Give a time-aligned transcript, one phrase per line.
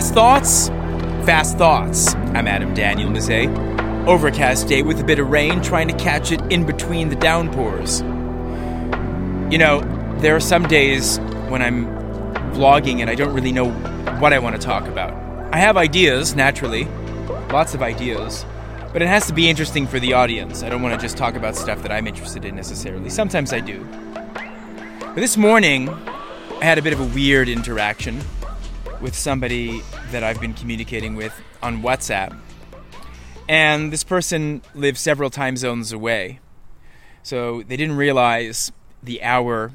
[0.00, 0.68] Fast thoughts?
[1.26, 2.14] Fast thoughts.
[2.14, 3.54] I'm Adam Daniel Mezei.
[4.06, 8.00] Overcast day with a bit of rain, trying to catch it in between the downpours.
[9.52, 9.82] You know,
[10.20, 11.18] there are some days
[11.50, 11.84] when I'm
[12.54, 13.72] vlogging and I don't really know
[14.20, 15.12] what I want to talk about.
[15.52, 16.86] I have ideas, naturally,
[17.52, 18.46] lots of ideas,
[18.94, 20.62] but it has to be interesting for the audience.
[20.62, 23.10] I don't want to just talk about stuff that I'm interested in necessarily.
[23.10, 23.86] Sometimes I do.
[24.32, 28.22] But this morning, I had a bit of a weird interaction
[29.00, 31.32] with somebody that I've been communicating with
[31.62, 32.36] on WhatsApp.
[33.48, 36.40] And this person lives several time zones away.
[37.22, 38.70] So they didn't realize
[39.02, 39.72] the hour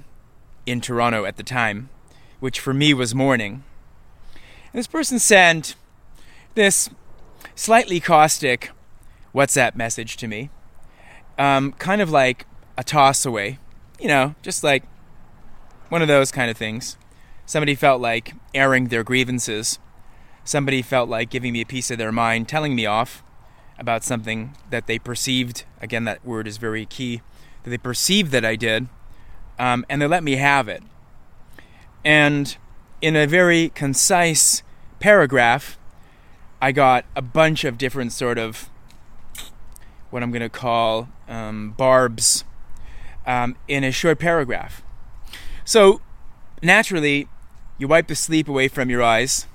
[0.66, 1.90] in Toronto at the time,
[2.40, 3.64] which for me was morning.
[4.72, 5.76] And this person sent
[6.56, 6.90] this
[7.56, 8.72] slightly caustic
[9.34, 10.50] WhatsApp message to me,
[11.38, 12.46] um, kind of like
[12.78, 13.60] a toss away,
[14.00, 14.84] you know, just like
[15.90, 16.98] one of those kind of things.
[17.46, 19.80] Somebody felt like airing their grievances.
[20.44, 23.24] Somebody felt like giving me a piece of their mind, telling me off
[23.78, 25.64] about something that they perceived.
[25.82, 27.22] Again, that word is very key.
[27.64, 28.88] That they perceived that I did,
[29.58, 30.84] um, and they let me have it.
[32.04, 32.56] And
[33.02, 34.62] in a very concise
[35.00, 35.78] paragraph,
[36.62, 38.70] I got a bunch of different sort of
[40.10, 42.44] what I'm going to call um, barbs
[43.26, 44.82] um, in a short paragraph.
[45.66, 46.02] So,
[46.62, 47.28] naturally,
[47.78, 49.48] you wipe the sleep away from your eyes.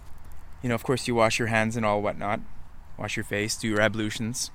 [0.63, 2.41] You know, of course, you wash your hands and all whatnot.
[2.99, 4.51] Wash your face, do your ablutions.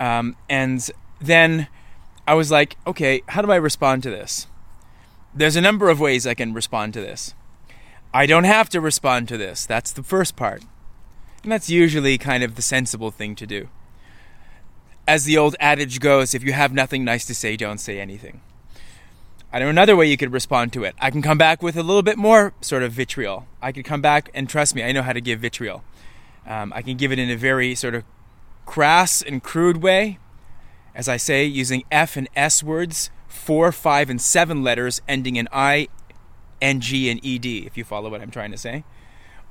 [0.00, 0.88] Um, and
[1.20, 1.68] then
[2.26, 4.46] I was like, okay, how do I respond to this?
[5.34, 7.34] There's a number of ways I can respond to this.
[8.14, 9.64] I don't have to respond to this.
[9.66, 10.64] That's the first part.
[11.42, 13.68] And that's usually kind of the sensible thing to do.
[15.06, 18.40] As the old adage goes, if you have nothing nice to say, don't say anything.
[19.52, 20.94] I know another way you could respond to it.
[20.98, 23.46] I can come back with a little bit more sort of vitriol.
[23.60, 25.84] I could come back and trust me, I know how to give vitriol.
[26.46, 28.04] Um, I can give it in a very sort of
[28.64, 30.18] crass and crude way,
[30.94, 35.48] as I say, using F and S words, four, five, and seven letters ending in
[35.52, 35.88] I,
[36.62, 38.84] and ED, if you follow what I'm trying to say.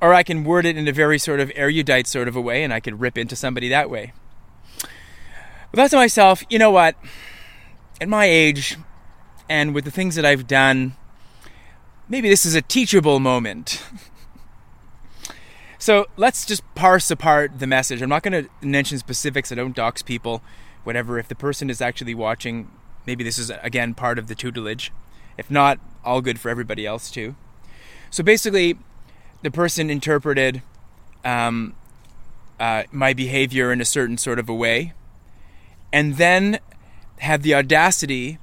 [0.02, 2.64] Or I can word it in a very sort of erudite sort of a way,
[2.64, 4.14] and I can rip into somebody that way.
[4.80, 6.96] But that's to myself, you know what?
[8.00, 8.78] At my age,
[9.52, 10.96] and with the things that I've done,
[12.08, 13.84] maybe this is a teachable moment.
[15.78, 18.02] so let's just parse apart the message.
[18.02, 20.42] I'm not going to mention specifics, I don't dox people,
[20.86, 21.20] whatever.
[21.20, 22.72] If the person is actually watching,
[23.06, 24.94] maybe this is again part of the tutelage.
[25.38, 27.36] If not, all good for everybody else too.
[28.10, 28.78] So basically,
[29.42, 30.62] the person interpreted
[31.26, 31.76] um,
[32.58, 34.94] uh, my behavior in a certain sort of a way,
[35.92, 36.60] and then
[37.18, 38.40] had the audacity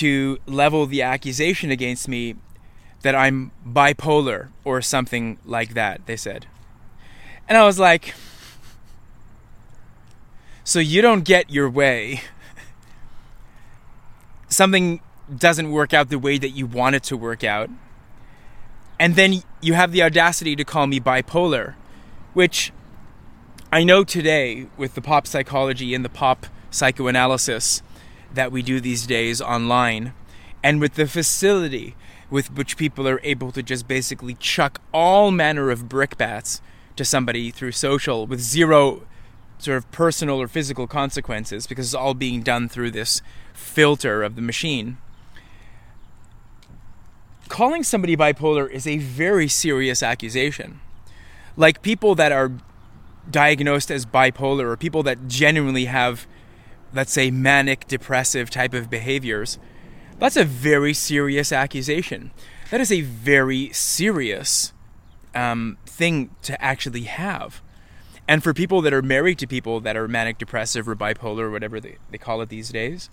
[0.00, 2.34] to level the accusation against me
[3.02, 6.46] that I'm bipolar or something like that, they said.
[7.46, 8.14] And I was like,
[10.64, 12.22] so you don't get your way.
[14.48, 15.00] Something
[15.36, 17.68] doesn't work out the way that you want it to work out.
[18.98, 21.74] And then you have the audacity to call me bipolar,
[22.32, 22.72] which
[23.70, 27.82] I know today with the pop psychology and the pop psychoanalysis
[28.34, 30.12] that we do these days online,
[30.62, 31.96] and with the facility
[32.30, 36.60] with which people are able to just basically chuck all manner of brickbats
[36.96, 39.02] to somebody through social with zero
[39.58, 43.20] sort of personal or physical consequences because it's all being done through this
[43.52, 44.96] filter of the machine.
[47.48, 50.80] Calling somebody bipolar is a very serious accusation.
[51.56, 52.52] Like people that are
[53.28, 56.26] diagnosed as bipolar or people that genuinely have
[56.92, 59.58] let's say, manic depressive type of behaviors,
[60.18, 62.30] that's a very serious accusation.
[62.70, 64.72] That is a very serious
[65.34, 67.62] um, thing to actually have.
[68.28, 71.50] And for people that are married to people that are manic depressive or bipolar or
[71.50, 73.10] whatever they, they call it these days,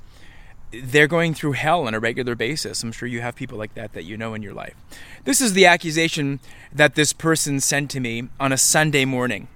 [0.71, 2.83] they're going through hell on a regular basis.
[2.83, 4.75] I'm sure you have people like that that you know in your life.
[5.23, 6.39] This is the accusation
[6.73, 9.47] that this person sent to me on a Sunday morning.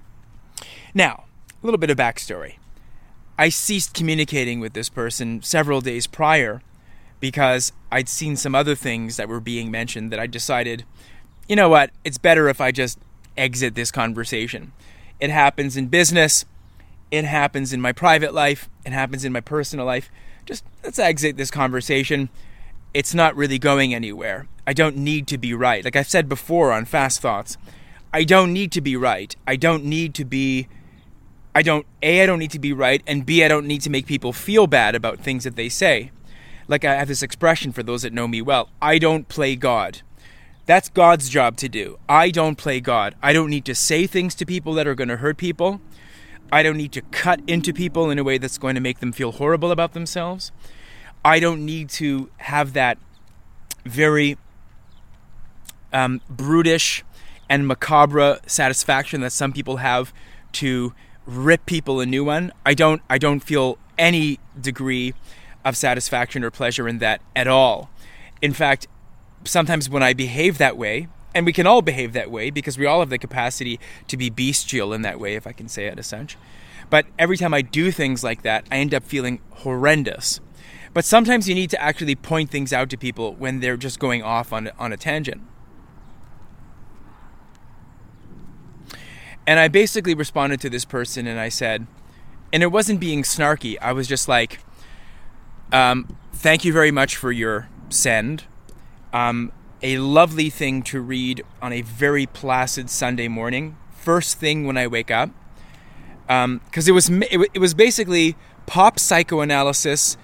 [0.94, 1.24] Now,
[1.62, 2.54] a little bit of backstory.
[3.38, 6.62] I ceased communicating with this person several days prior
[7.20, 10.84] because I'd seen some other things that were being mentioned that I decided,
[11.48, 12.98] you know what, it's better if I just
[13.36, 14.72] exit this conversation.
[15.20, 16.44] It happens in business,
[17.10, 20.10] it happens in my private life, it happens in my personal life.
[20.44, 22.28] Just let's exit this conversation.
[22.92, 24.48] It's not really going anywhere.
[24.66, 25.84] I don't need to be right.
[25.84, 27.56] Like I've said before on Fast Thoughts,
[28.12, 29.34] I don't need to be right.
[29.46, 30.68] I don't need to be
[31.54, 33.90] I don't A I don't need to be right and B I don't need to
[33.90, 36.10] make people feel bad about things that they say.
[36.68, 40.02] Like I have this expression for those that know me well, I don't play God.
[40.64, 41.98] That's God's job to do.
[42.08, 43.16] I don't play God.
[43.22, 45.80] I don't need to say things to people that are going to hurt people.
[46.52, 49.10] I don't need to cut into people in a way that's going to make them
[49.10, 50.52] feel horrible about themselves.
[51.24, 52.98] I don't need to have that
[53.84, 54.38] very
[55.92, 57.04] um, brutish
[57.48, 60.12] and macabre satisfaction that some people have
[60.52, 60.94] to
[61.26, 62.52] rip people a new one.
[62.64, 63.02] I don't.
[63.08, 65.14] I don't feel any degree
[65.64, 67.90] of satisfaction or pleasure in that at all.
[68.40, 68.86] In fact,
[69.44, 72.86] sometimes when I behave that way, and we can all behave that way because we
[72.86, 75.98] all have the capacity to be bestial in that way, if I can say it
[75.98, 76.36] as such.
[76.90, 80.40] But every time I do things like that, I end up feeling horrendous.
[80.92, 84.22] But sometimes you need to actually point things out to people when they're just going
[84.22, 85.40] off on, on a tangent.
[89.46, 91.86] And I basically responded to this person and I said,
[92.52, 94.60] and it wasn't being snarky, I was just like,
[95.72, 98.44] um, thank you very much for your send.
[99.12, 99.52] Um,
[99.82, 104.86] a lovely thing to read on a very placid Sunday morning, first thing when I
[104.86, 105.30] wake up,
[106.26, 108.36] because um, it was it, it was basically
[108.66, 110.16] pop psychoanalysis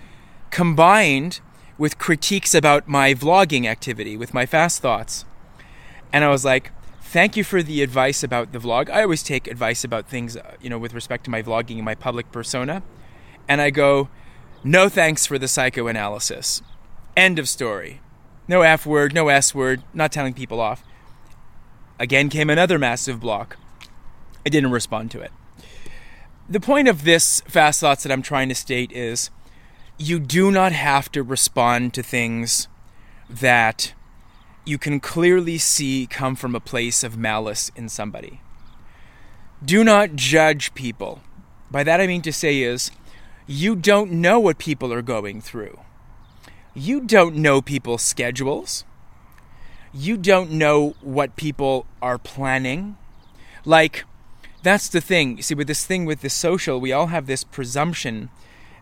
[0.51, 1.41] combined
[1.77, 5.25] with critiques about my vlogging activity, with my fast thoughts,
[6.13, 6.71] and I was like,
[7.09, 8.91] thank you for the advice about the vlog.
[8.91, 11.85] I always take advice about things, uh, you know, with respect to my vlogging and
[11.85, 12.83] my public persona,
[13.49, 14.09] and I go,
[14.63, 16.63] no thanks for the psychoanalysis.
[17.17, 18.01] End of story.
[18.47, 20.83] No F word, no S word, not telling people off.
[21.99, 23.57] Again came another massive block.
[24.45, 25.33] I didn't respond to it.
[26.49, 29.31] The point of this fast thoughts that I'm trying to state is
[29.99, 32.69] you do not have to respond to things
[33.29, 33.93] that
[34.69, 38.41] you can clearly see come from a place of malice in somebody.
[39.65, 41.21] Do not judge people.
[41.71, 42.91] By that I mean to say is
[43.47, 45.81] you don't know what people are going through.
[46.75, 48.85] You don't know people's schedules.
[49.93, 52.97] You don't know what people are planning.
[53.65, 54.05] Like,
[54.63, 55.41] that's the thing.
[55.41, 58.29] See, with this thing with the social, we all have this presumption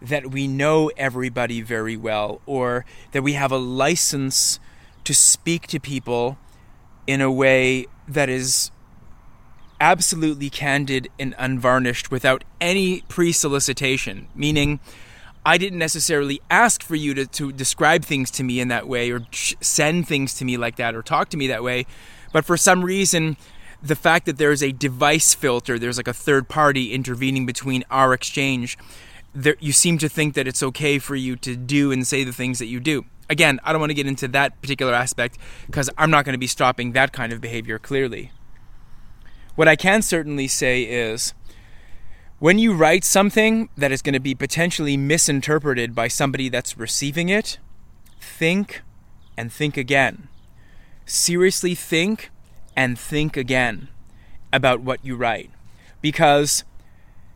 [0.03, 4.59] that we know everybody very well or that we have a license
[5.07, 6.37] to speak to people
[7.07, 8.71] in a way that is
[9.81, 14.81] absolutely candid and unvarnished without any pre solicitation, meaning
[15.45, 19.13] I didn't necessarily ask for you to, to describe things to me in that way
[19.13, 21.87] or send things to me like that or talk to me that way.
[22.33, 23.37] But for some reason,
[23.81, 28.13] the fact that there's a device filter, there's like a third party intervening between our
[28.13, 28.77] exchange,
[29.35, 32.33] there, you seem to think that it's okay for you to do and say the
[32.33, 33.05] things that you do.
[33.29, 36.39] Again, I don't want to get into that particular aspect because I'm not going to
[36.39, 38.31] be stopping that kind of behavior clearly.
[39.57, 41.35] What I can certainly say is
[42.39, 47.31] when you write something that is going to be potentially misinterpreted by somebody that's receiving
[47.31, 47.59] it,
[48.21, 48.83] think
[49.37, 50.29] and think again.
[51.07, 52.31] Seriously think
[52.77, 53.89] and think again
[54.53, 55.51] about what you write.
[56.03, 56.65] Because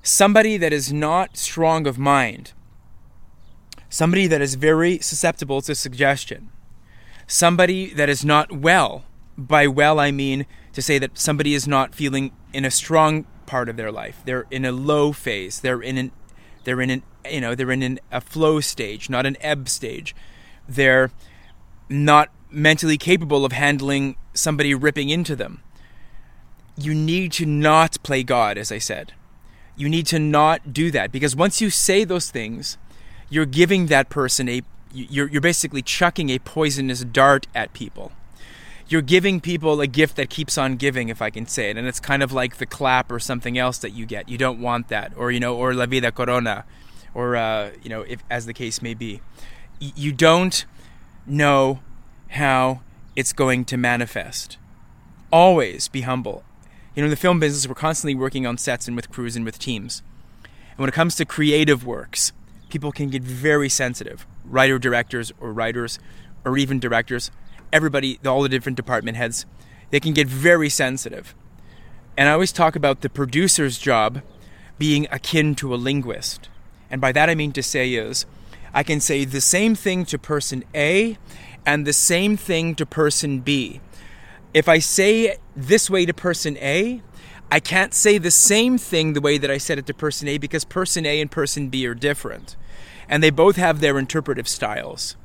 [0.03, 2.53] somebody that is not strong of mind,
[3.91, 6.51] somebody that is very susceptible to suggestion,
[7.27, 9.05] somebody that is not well,
[9.37, 13.69] by well I mean to say that somebody is not feeling in a strong part
[13.69, 14.23] of their life.
[14.25, 15.61] They're in a low phase.
[15.61, 16.13] They're in an
[16.65, 20.15] they're in an you know they're in an, a flow stage, not an ebb stage.
[20.69, 21.11] They're
[21.89, 25.63] not mentally capable of handling somebody ripping into them.
[26.77, 29.13] You need to not play God, as I said.
[29.77, 32.79] You need to not do that because once you say those things,
[33.31, 38.13] you're giving that person a you're, you're basically chucking a poisonous dart at people
[38.91, 41.77] you're giving people a gift that keeps on giving, if I can say it.
[41.77, 44.29] And it's kind of like the clap or something else that you get.
[44.29, 46.65] You don't want that, or you know, or la vida corona,
[47.15, 49.23] or uh, you know, if as the case may be.
[49.79, 50.67] You don't
[51.25, 51.81] know
[52.31, 52.83] how
[53.15, 54.59] it's going to manifest.
[55.33, 56.43] Always be humble.
[56.95, 59.45] You know, in the film business, we're constantly working on sets and with crews and
[59.45, 60.03] with teams.
[60.73, 62.33] And when it comes to creative works,
[62.71, 64.27] people can get very sensitive.
[64.45, 65.99] Writer directors or writers
[66.45, 67.31] or even directors
[67.73, 69.47] everybody, all the different department heads,
[69.91, 71.35] they can get very sensitive.
[72.17, 74.23] And I always talk about the producer's job
[74.79, 76.49] being akin to a linguist.
[76.91, 78.27] And by that I mean to say is,
[78.73, 81.19] I can say the same thing to person A
[81.67, 83.81] and the same thing to person B.
[84.55, 87.03] If I say this way to person A,
[87.51, 90.39] I can't say the same thing the way that I said it to person A
[90.39, 92.57] because person A and person B are different.
[93.09, 95.17] And they both have their interpretive styles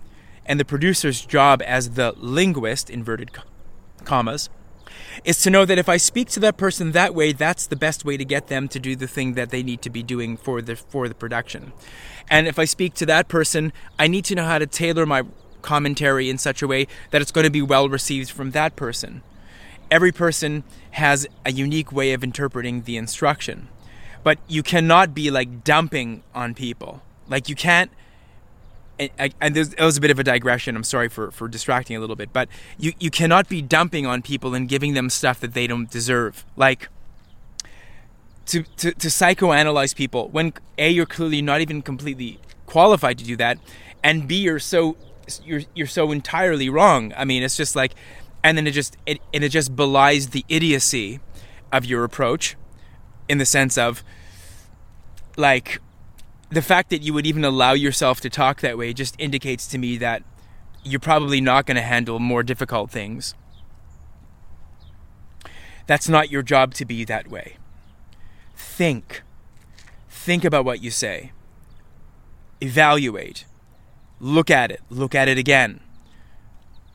[0.45, 3.31] and the producer's job as the linguist, inverted
[4.03, 4.49] commas,
[5.23, 8.05] is to know that if I speak to that person that way, that's the best
[8.05, 10.61] way to get them to do the thing that they need to be doing for
[10.61, 11.73] the for the production.
[12.29, 15.23] And if I speak to that person, I need to know how to tailor my
[15.61, 19.23] commentary in such a way that it's going to be well received from that person.
[19.91, 23.67] Every person has a unique way of interpreting the instruction.
[24.23, 27.01] But you cannot be like dumping on people.
[27.27, 27.91] Like you can't
[28.97, 30.75] and, it was a bit of a digression.
[30.75, 34.21] I'm sorry for, for distracting a little bit, but you, you cannot be dumping on
[34.21, 36.45] people and giving them stuff that they don't deserve.
[36.55, 36.89] Like
[38.47, 43.35] to, to, to psychoanalyze people when a you're clearly not even completely qualified to do
[43.37, 43.57] that,
[44.03, 44.95] and b you're so
[45.43, 47.13] you're you're so entirely wrong.
[47.17, 47.95] I mean, it's just like,
[48.45, 51.19] and then it just it and it just belies the idiocy
[51.71, 52.55] of your approach,
[53.27, 54.03] in the sense of
[55.35, 55.81] like
[56.49, 59.79] the fact that you would even allow yourself to talk that way just indicates to
[59.79, 60.21] me that
[60.83, 63.33] you're probably not going to handle more difficult things.
[65.87, 67.57] That's not your job to be that way.
[68.55, 69.23] Think.
[70.07, 71.31] Think about what you say.
[72.61, 73.45] Evaluate.
[74.19, 74.81] Look at it.
[74.91, 75.79] Look at it again.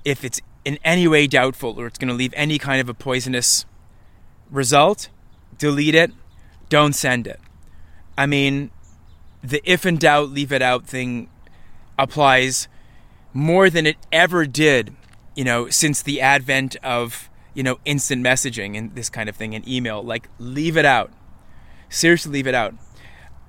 [0.05, 2.95] If it's in any way doubtful or it's going to leave any kind of a
[2.95, 3.67] poisonous
[4.53, 5.09] result,
[5.59, 6.13] delete it.
[6.69, 7.41] Don't send it.
[8.17, 8.71] I mean,
[9.43, 11.29] the if in doubt, leave it out thing
[11.99, 12.69] applies
[13.33, 14.95] more than it ever did,
[15.35, 19.57] you know, since the advent of, you know, instant messaging and this kind of thing
[19.57, 20.01] and email.
[20.05, 21.11] Like, leave it out.
[21.89, 22.75] Seriously, leave it out.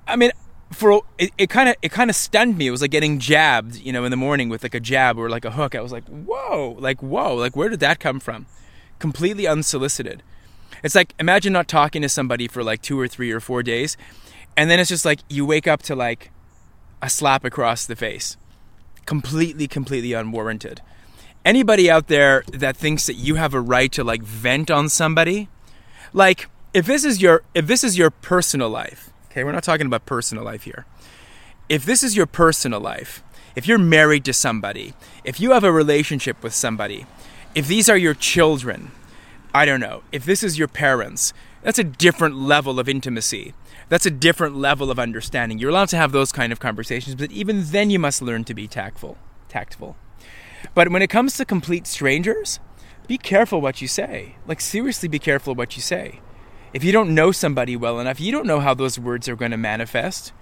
[0.08, 0.32] I mean,
[0.72, 2.66] for it kind of it kind of stunned me.
[2.66, 5.28] It was like getting jabbed, you know, in the morning with like a jab or
[5.28, 5.74] like a hook.
[5.74, 8.46] I was like, whoa, like whoa, like where did that come from?
[8.98, 10.22] Completely unsolicited.
[10.82, 13.96] It's like imagine not talking to somebody for like two or three or four days,
[14.56, 16.30] and then it's just like you wake up to like
[17.00, 18.36] a slap across the face.
[19.06, 20.80] Completely, completely unwarranted.
[21.44, 25.48] Anybody out there that thinks that you have a right to like vent on somebody,
[26.12, 29.86] like if this is your if this is your personal life, okay, we're not talking
[29.86, 30.86] about personal life here.
[31.68, 33.22] If this is your personal life,
[33.56, 37.06] if you're married to somebody, if you have a relationship with somebody,
[37.54, 38.92] if these are your children,
[39.54, 43.54] I don't know, if this is your parents, that's a different level of intimacy
[43.92, 45.58] that's a different level of understanding.
[45.58, 48.54] You're allowed to have those kind of conversations, but even then you must learn to
[48.54, 49.18] be tactful.
[49.50, 49.96] Tactful.
[50.74, 52.58] But when it comes to complete strangers,
[53.06, 54.36] be careful what you say.
[54.46, 56.20] Like seriously be careful what you say.
[56.72, 59.50] If you don't know somebody well enough, you don't know how those words are going
[59.50, 60.32] to manifest.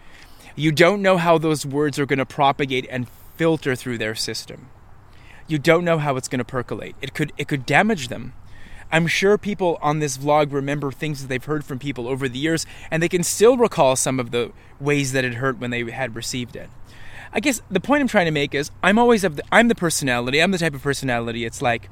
[0.54, 4.68] You don't know how those words are going to propagate and filter through their system.
[5.48, 6.94] You don't know how it's going to percolate.
[7.02, 8.34] It could it could damage them.
[8.92, 12.38] I'm sure people on this vlog remember things that they've heard from people over the
[12.38, 15.88] years, and they can still recall some of the ways that it hurt when they
[15.90, 16.70] had received it.
[17.32, 19.74] I guess the point I'm trying to make is I'm always of the, I'm the
[19.74, 20.40] personality.
[20.40, 21.44] I'm the type of personality.
[21.44, 21.88] It's like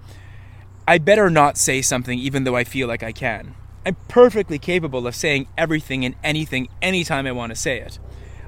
[0.87, 3.55] I better not say something even though I feel like I can.
[3.87, 7.99] I'm perfectly capable of saying everything and anything anytime I want to say it.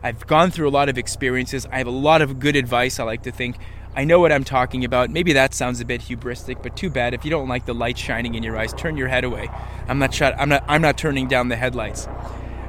[0.03, 1.67] I've gone through a lot of experiences.
[1.71, 3.57] I have a lot of good advice I like to think
[3.95, 5.11] I know what I'm talking about.
[5.11, 7.13] Maybe that sounds a bit hubristic, but too bad.
[7.13, 9.49] If you don't like the light shining in your eyes, turn your head away.
[9.89, 12.09] I'm not shut, I'm not I'm not turning down the headlights.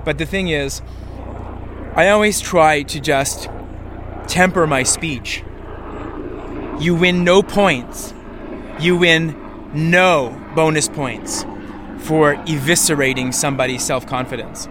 [0.04, 0.82] But the thing is,
[1.96, 3.50] I always try to just
[4.28, 5.44] temper my speech.
[6.80, 8.16] You win no points.
[8.80, 9.38] You win
[9.74, 11.46] no bonus points
[12.02, 14.68] for eviscerating somebody's self-confidence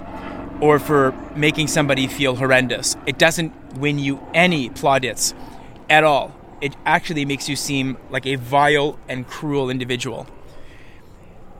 [0.60, 2.96] or for making somebody feel horrendous.
[3.06, 5.34] It doesn't win you any plaudits
[5.88, 10.26] at all it actually makes you seem like a vile and cruel individual.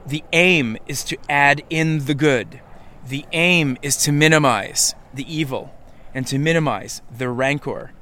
[0.07, 2.61] The aim is to add in the good.
[3.07, 5.75] The aim is to minimize the evil
[6.15, 7.93] and to minimize the rancor.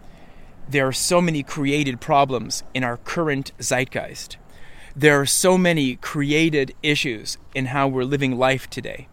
[0.69, 4.37] There are so many created problems in our current zeitgeist.
[4.99, 9.07] There are so many created issues in how we're living life today.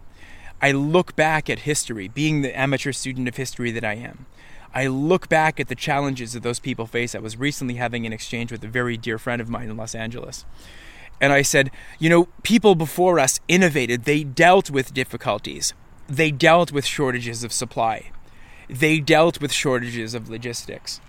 [0.60, 4.26] I look back at history, being the amateur student of history that I am.
[4.74, 7.14] I look back at the challenges that those people face.
[7.14, 9.94] I was recently having an exchange with a very dear friend of mine in Los
[9.94, 10.44] Angeles.
[11.20, 14.06] And I said, you know, people before us innovated.
[14.06, 15.72] They dealt with difficulties.
[16.08, 18.10] They dealt with shortages of supply.
[18.68, 21.00] They dealt with shortages of logistics.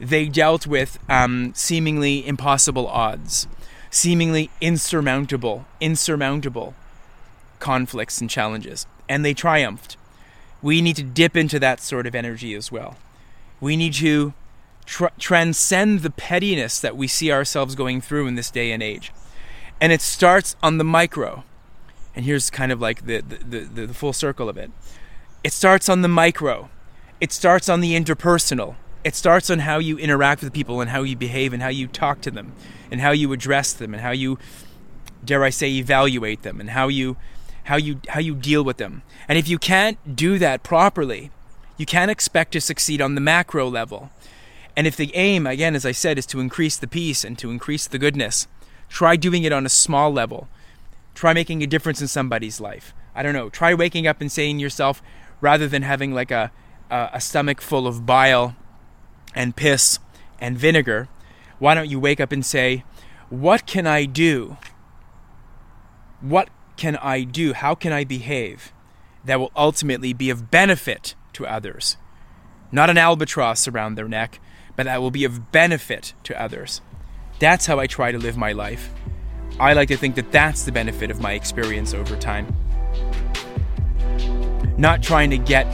[0.00, 3.46] They dealt with um, seemingly impossible odds,
[3.92, 6.74] seemingly insurmountable, insurmountable
[7.60, 8.86] conflicts and challenges.
[9.08, 9.96] And they triumphed.
[10.62, 12.96] We need to dip into that sort of energy as well.
[13.60, 14.32] We need to
[14.86, 19.12] tr- transcend the pettiness that we see ourselves going through in this day and age.
[19.80, 21.44] And it starts on the micro.
[22.16, 24.70] And here's kind of like the, the, the, the full circle of it.
[25.44, 26.70] It starts on the micro.
[27.20, 28.76] It starts on the interpersonal.
[29.04, 31.88] It starts on how you interact with people and how you behave and how you
[31.88, 32.52] talk to them
[32.90, 34.38] and how you address them and how you,
[35.24, 37.16] dare I say, evaluate them and how you,
[37.64, 39.02] how you, how you deal with them.
[39.28, 41.30] And if you can't do that properly,
[41.76, 44.10] you can't expect to succeed on the macro level.
[44.76, 47.50] And if the aim, again, as I said, is to increase the peace and to
[47.50, 48.46] increase the goodness,
[48.88, 50.48] try doing it on a small level.
[51.14, 52.94] Try making a difference in somebody's life.
[53.14, 53.50] I don't know.
[53.50, 55.02] Try waking up and saying yourself,
[55.40, 56.52] rather than having like a,
[56.90, 58.56] a, a stomach full of bile
[59.34, 59.98] and piss
[60.40, 61.08] and vinegar,
[61.58, 62.84] why don't you wake up and say,
[63.30, 64.56] What can I do?
[66.20, 67.52] What can I do?
[67.52, 68.72] How can I behave
[69.24, 71.96] that will ultimately be of benefit to others?
[72.72, 74.40] Not an albatross around their neck,
[74.76, 76.80] but that will be of benefit to others.
[77.38, 78.90] That's how I try to live my life.
[79.60, 82.56] I like to think that that's the benefit of my experience over time.
[84.78, 85.66] Not trying to get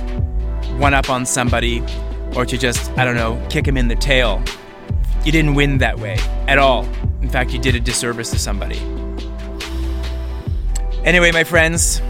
[0.79, 1.83] one up on somebody
[2.37, 4.43] or to just, I don't know, kick him in the tail.
[5.25, 6.85] You didn't win that way at all.
[7.23, 8.79] In fact, you did a disservice to somebody.
[11.05, 12.03] Anyway, my friends,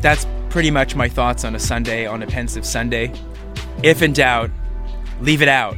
[0.00, 3.12] that's pretty much my thoughts on a Sunday, on a pensive Sunday.
[3.82, 4.50] If in doubt,
[5.20, 5.76] leave it out.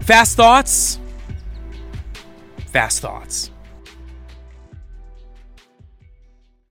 [0.00, 0.98] Fast thoughts?
[2.66, 3.51] Fast thoughts.